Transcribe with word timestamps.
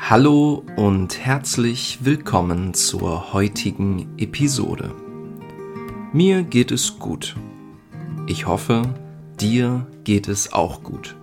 Hallo 0.00 0.64
und 0.76 1.18
herzlich 1.18 1.98
willkommen 2.02 2.72
zur 2.72 3.34
heutigen 3.34 4.08
Episode. 4.16 4.94
Mir 6.14 6.44
geht 6.44 6.70
es 6.70 6.98
gut. 6.98 7.36
Ich 8.26 8.46
hoffe, 8.46 8.94
dir 9.38 9.86
geht 10.04 10.28
es 10.28 10.52
auch 10.54 10.82
gut. 10.82 11.14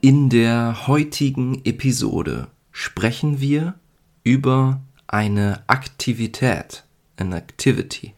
In 0.00 0.28
der 0.28 0.86
heutigen 0.86 1.64
Episode 1.64 2.46
sprechen 2.70 3.40
wir 3.40 3.74
über 4.22 4.82
eine 5.08 5.64
Aktivität, 5.66 6.84
an 7.16 7.32
Activity. 7.32 8.14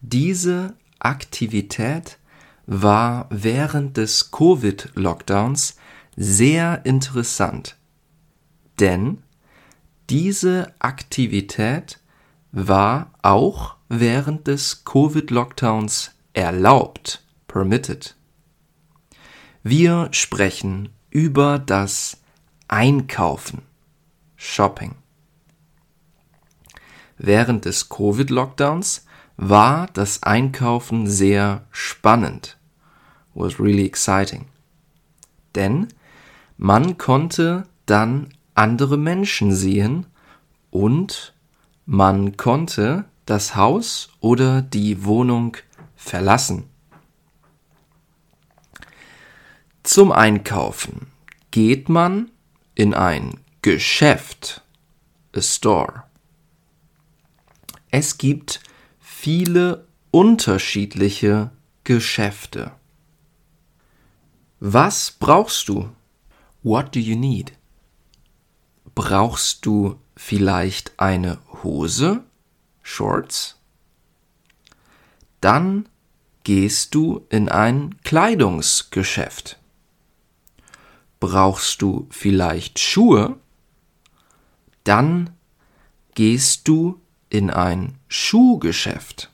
Diese 0.00 0.74
Aktivität 0.98 2.18
war 2.66 3.26
während 3.30 3.96
des 3.96 4.30
Covid-Lockdowns 4.30 5.76
sehr 6.16 6.84
interessant, 6.84 7.76
denn 8.78 9.22
diese 10.10 10.72
Aktivität 10.78 12.00
war 12.52 13.12
auch 13.22 13.76
während 13.88 14.46
des 14.46 14.84
Covid-Lockdowns 14.84 16.12
erlaubt, 16.34 17.24
permitted. 17.48 18.16
Wir 19.62 20.08
sprechen 20.12 20.90
über 21.10 21.58
das 21.58 22.18
Einkaufen, 22.68 23.62
Shopping. 24.36 24.94
Während 27.18 27.64
des 27.64 27.88
Covid-Lockdowns 27.88 29.06
war 29.36 29.88
das 29.92 30.22
Einkaufen 30.22 31.06
sehr 31.06 31.64
spannend. 31.70 32.58
Was 33.34 33.58
really 33.58 33.86
exciting. 33.86 34.46
Denn 35.54 35.88
man 36.58 36.98
konnte 36.98 37.64
dann 37.86 38.28
andere 38.54 38.96
Menschen 38.96 39.54
sehen 39.54 40.06
und 40.70 41.34
man 41.86 42.36
konnte 42.36 43.06
das 43.26 43.56
Haus 43.56 44.10
oder 44.20 44.62
die 44.62 45.04
Wohnung 45.04 45.56
verlassen. 45.96 46.64
Zum 49.82 50.12
Einkaufen 50.12 51.08
geht 51.50 51.88
man 51.88 52.30
in 52.74 52.94
ein 52.94 53.40
Geschäft, 53.62 54.62
a 55.34 55.40
store. 55.40 56.04
Es 57.90 58.18
gibt 58.18 58.60
viele 59.22 59.86
unterschiedliche 60.10 61.52
Geschäfte. 61.84 62.72
Was 64.58 65.12
brauchst 65.12 65.68
du? 65.68 65.90
What 66.64 66.96
do 66.96 66.98
you 66.98 67.16
need? 67.16 67.52
Brauchst 68.96 69.64
du 69.64 70.00
vielleicht 70.16 70.98
eine 70.98 71.38
Hose? 71.62 72.24
Shorts? 72.82 73.60
Dann 75.40 75.88
gehst 76.42 76.92
du 76.92 77.24
in 77.30 77.48
ein 77.48 78.02
Kleidungsgeschäft. 78.02 79.56
Brauchst 81.20 81.80
du 81.80 82.08
vielleicht 82.10 82.80
Schuhe? 82.80 83.36
Dann 84.82 85.30
gehst 86.16 86.66
du 86.66 87.01
in 87.32 87.48
ein 87.48 87.94
Schuhgeschäft. 88.08 89.30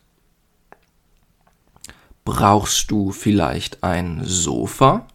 Brauchst 2.24 2.92
du 2.92 3.10
vielleicht 3.10 3.82
ein 3.82 4.20
Sofa? 4.22 5.08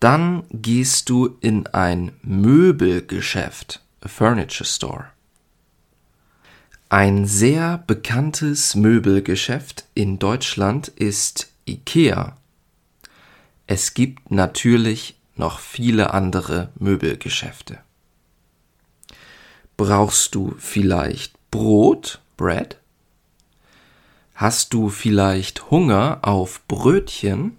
Dann 0.00 0.44
gehst 0.50 1.08
du 1.08 1.38
in 1.40 1.66
ein 1.68 2.12
Möbelgeschäft, 2.22 3.80
a 4.02 4.08
furniture 4.08 4.68
store. 4.68 5.06
Ein 6.90 7.24
sehr 7.24 7.78
bekanntes 7.78 8.74
Möbelgeschäft 8.74 9.86
in 9.94 10.18
Deutschland 10.18 10.88
ist 10.88 11.50
IKEA. 11.66 12.36
Es 13.66 13.94
gibt 13.94 14.30
natürlich 14.30 15.14
noch 15.36 15.58
viele 15.58 16.12
andere 16.12 16.68
Möbelgeschäfte. 16.74 17.78
Brauchst 19.76 20.34
du 20.34 20.54
vielleicht 20.58 21.34
Brot, 21.50 22.20
Bread? 22.36 22.78
Hast 24.34 24.74
du 24.74 24.88
vielleicht 24.88 25.70
Hunger 25.70 26.20
auf 26.22 26.66
Brötchen? 26.66 27.56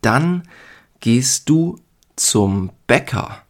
Dann 0.00 0.42
gehst 1.00 1.48
du 1.48 1.80
zum 2.16 2.70
Bäcker. 2.86 3.42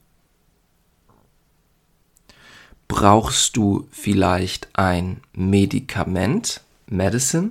Brauchst 2.89 3.57
du 3.57 3.89
vielleicht 3.91 4.69
ein 4.75 5.21
Medikament, 5.33 6.63
Medicine? 6.87 7.51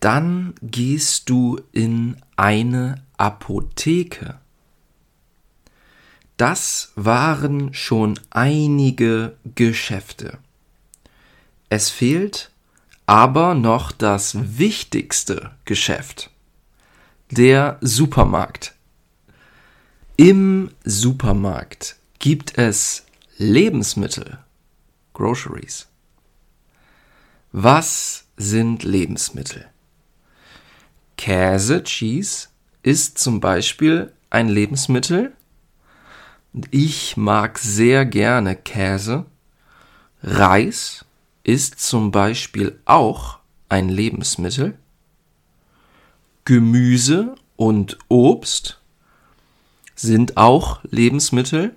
Dann 0.00 0.54
gehst 0.62 1.28
du 1.30 1.60
in 1.72 2.16
eine 2.36 3.02
Apotheke. 3.16 4.38
Das 6.38 6.92
waren 6.94 7.74
schon 7.74 8.18
einige 8.30 9.36
Geschäfte. 9.54 10.38
Es 11.68 11.90
fehlt 11.90 12.50
aber 13.06 13.54
noch 13.54 13.90
das 13.90 14.36
wichtigste 14.58 15.50
Geschäft, 15.64 16.30
der 17.30 17.78
Supermarkt. 17.80 18.74
Im 20.16 20.70
Supermarkt 20.84 21.96
gibt 22.20 22.56
es 22.56 23.04
Lebensmittel, 23.36 24.38
Groceries. 25.14 25.88
Was 27.50 28.26
sind 28.36 28.84
Lebensmittel? 28.84 29.66
Käse, 31.16 31.82
Cheese, 31.82 32.48
ist 32.84 33.18
zum 33.18 33.40
Beispiel 33.40 34.12
ein 34.30 34.48
Lebensmittel. 34.48 35.32
Ich 36.70 37.16
mag 37.16 37.58
sehr 37.58 38.04
gerne 38.06 38.56
Käse. 38.56 39.26
Reis 40.22 41.04
ist 41.44 41.80
zum 41.80 42.10
Beispiel 42.10 42.80
auch 42.84 43.38
ein 43.68 43.88
Lebensmittel. 43.88 44.78
Gemüse 46.44 47.34
und 47.56 47.98
Obst 48.08 48.80
sind 49.94 50.36
auch 50.36 50.80
Lebensmittel, 50.90 51.74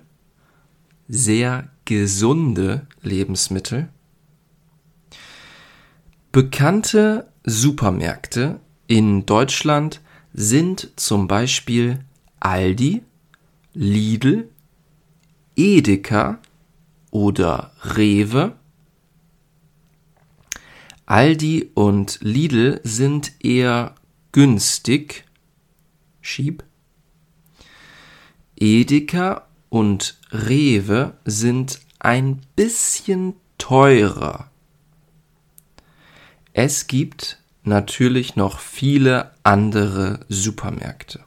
sehr 1.08 1.68
gesunde 1.84 2.86
Lebensmittel. 3.02 3.88
Bekannte 6.30 7.28
Supermärkte 7.44 8.60
in 8.86 9.26
Deutschland 9.26 10.00
sind 10.32 10.90
zum 10.96 11.28
Beispiel 11.28 11.98
Aldi, 12.40 13.02
Lidl, 13.74 14.48
Edeka 15.56 16.38
oder 17.10 17.72
Rewe. 17.82 18.56
Aldi 21.06 21.70
und 21.74 22.18
Lidl 22.22 22.80
sind 22.84 23.32
eher 23.44 23.94
günstig, 24.32 25.24
cheap. 26.22 26.64
Edeka 28.56 29.46
und 29.68 30.18
Rewe 30.30 31.14
sind 31.24 31.80
ein 31.98 32.40
bisschen 32.56 33.34
teurer. 33.58 34.50
Es 36.52 36.86
gibt 36.86 37.38
natürlich 37.62 38.36
noch 38.36 38.58
viele 38.58 39.32
andere 39.42 40.20
Supermärkte. 40.28 41.24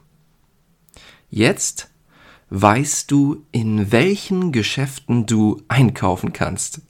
Jetzt 1.30 1.90
weißt 2.50 3.10
du, 3.12 3.46
in 3.52 3.92
welchen 3.92 4.52
Geschäften 4.52 5.26
du 5.26 5.62
einkaufen 5.68 6.34
kannst. 6.34 6.82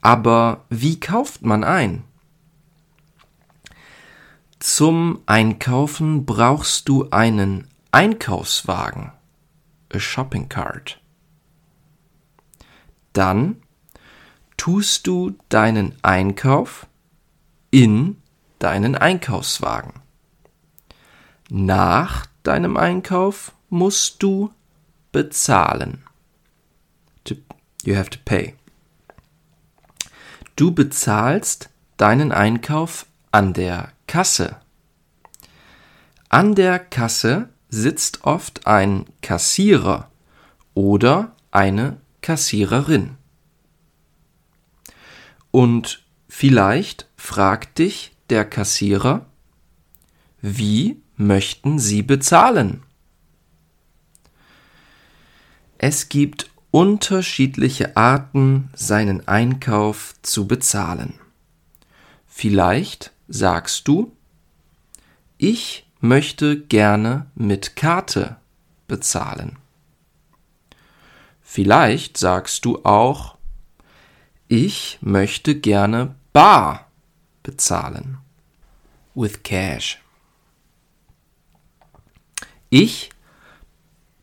Aber 0.00 0.64
wie 0.68 1.00
kauft 1.00 1.42
man 1.42 1.64
ein? 1.64 2.04
Zum 4.58 5.20
Einkaufen 5.26 6.24
brauchst 6.24 6.88
du 6.88 7.10
einen 7.10 7.68
Einkaufswagen, 7.90 9.12
a 9.92 9.98
shopping 9.98 10.48
cart. 10.48 11.00
Dann 13.12 13.62
tust 14.56 15.06
du 15.06 15.36
deinen 15.48 15.94
Einkauf 16.02 16.86
in 17.70 18.16
deinen 18.58 18.94
Einkaufswagen. 18.94 20.00
Nach 21.50 22.26
deinem 22.42 22.76
Einkauf 22.76 23.52
musst 23.74 24.22
du 24.22 24.52
bezahlen. 25.12 26.04
You 27.84 27.96
have 27.96 28.08
to 28.08 28.18
pay. 28.24 28.54
Du 30.56 30.70
bezahlst 30.70 31.68
deinen 31.98 32.32
Einkauf 32.32 33.04
an 33.30 33.52
der 33.52 33.92
Kasse. 34.06 34.56
An 36.30 36.54
der 36.54 36.78
Kasse 36.78 37.50
sitzt 37.68 38.24
oft 38.24 38.66
ein 38.66 39.04
Kassierer 39.20 40.10
oder 40.72 41.34
eine 41.50 41.98
Kassiererin. 42.22 43.16
Und 45.50 46.02
vielleicht 46.28 47.06
fragt 47.16 47.78
dich 47.78 48.16
der 48.30 48.44
Kassierer, 48.44 49.26
wie 50.40 51.02
möchten 51.16 51.78
Sie 51.78 52.02
bezahlen? 52.02 52.82
Es 55.86 56.08
gibt 56.08 56.50
unterschiedliche 56.70 57.94
Arten, 57.94 58.70
seinen 58.72 59.28
Einkauf 59.28 60.14
zu 60.22 60.48
bezahlen. 60.48 61.20
Vielleicht 62.26 63.12
sagst 63.28 63.86
du, 63.86 64.16
ich 65.36 65.86
möchte 66.00 66.58
gerne 66.58 67.26
mit 67.34 67.76
Karte 67.76 68.38
bezahlen. 68.88 69.58
Vielleicht 71.42 72.16
sagst 72.16 72.64
du 72.64 72.82
auch, 72.86 73.36
ich 74.48 74.98
möchte 75.02 75.54
gerne 75.54 76.14
bar 76.32 76.90
bezahlen. 77.42 78.16
With 79.14 79.42
cash. 79.42 80.00
Ich 82.70 83.10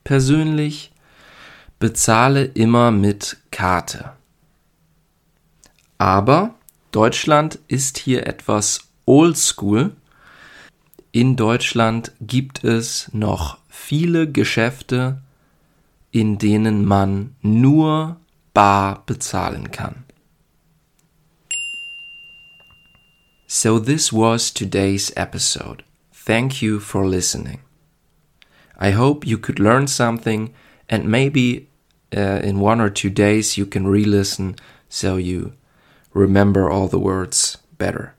persönlich 0.04 0.92
bezahle 1.82 2.46
immer 2.46 2.92
mit 2.92 3.38
Karte. 3.50 4.14
Aber 5.98 6.54
Deutschland 6.92 7.58
ist 7.68 7.98
hier 7.98 8.28
etwas 8.28 8.92
oldschool. 9.06 9.96
In 11.12 11.36
Deutschland 11.36 12.12
gibt 12.22 12.64
es 12.64 13.10
noch 13.14 13.58
viele 13.68 14.32
Geschäfte, 14.32 15.24
in 16.12 16.38
denen 16.38 16.86
man 16.86 17.36
nur 17.42 18.18
bar 18.54 19.04
bezahlen 19.08 19.72
kann. 19.72 20.04
So 23.48 23.80
this 23.80 24.14
was 24.14 24.54
today's 24.54 25.10
episode. 25.16 25.84
Thank 26.14 26.62
you 26.62 26.80
for 26.80 27.10
listening. 27.10 27.60
I 28.80 28.92
hope 28.92 29.28
you 29.28 29.40
could 29.40 29.58
learn 29.58 29.88
something 29.88 30.54
and 30.88 31.06
maybe 31.06 31.71
uh, 32.16 32.40
in 32.44 32.60
one 32.60 32.82
or 32.82 32.90
two 32.90 33.10
days 33.10 33.58
you 33.58 33.66
can 33.66 33.88
re 33.88 34.04
listen 34.04 34.56
so 34.90 35.16
you 35.16 35.54
remember 36.14 36.70
all 36.70 36.88
the 36.88 37.00
words 37.00 37.58
better. 37.78 38.14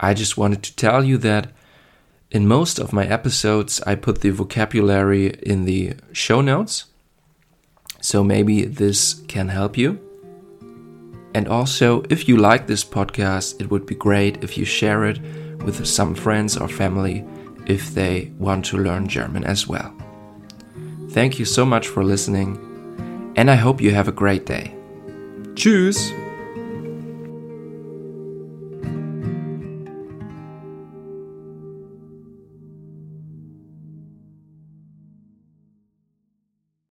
I 0.00 0.14
just 0.14 0.36
wanted 0.36 0.62
to 0.64 0.76
tell 0.76 1.04
you 1.04 1.18
that 1.18 1.52
in 2.30 2.48
most 2.48 2.78
of 2.78 2.92
my 2.92 3.06
episodes 3.06 3.80
I 3.86 3.94
put 3.94 4.20
the 4.20 4.30
vocabulary 4.30 5.28
in 5.42 5.64
the 5.64 5.94
show 6.12 6.40
notes, 6.40 6.86
so 8.00 8.24
maybe 8.24 8.64
this 8.64 9.14
can 9.28 9.48
help 9.48 9.78
you. 9.78 10.00
And 11.34 11.48
also, 11.48 12.02
if 12.10 12.28
you 12.28 12.36
like 12.36 12.66
this 12.66 12.84
podcast, 12.84 13.60
it 13.60 13.70
would 13.70 13.86
be 13.86 13.94
great 13.94 14.42
if 14.44 14.56
you 14.56 14.64
share 14.64 15.04
it 15.04 15.20
with 15.62 15.84
some 15.86 16.14
friends 16.14 16.56
or 16.56 16.68
family 16.68 17.24
if 17.66 17.94
they 17.94 18.32
want 18.38 18.64
to 18.66 18.78
learn 18.78 19.08
German 19.08 19.44
as 19.44 19.66
well. 19.66 19.94
Thank 21.10 21.38
you 21.38 21.44
so 21.44 21.64
much 21.64 21.88
for 21.88 22.04
listening 22.04 22.73
and 23.36 23.50
I 23.50 23.56
hope 23.56 23.80
you 23.80 23.92
have 23.92 24.08
a 24.08 24.12
great 24.12 24.46
day. 24.46 24.74
Tschüss! 25.54 26.12